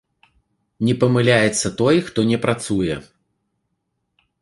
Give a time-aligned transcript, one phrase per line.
[0.87, 2.95] Не памыляецца той, хто не працуе.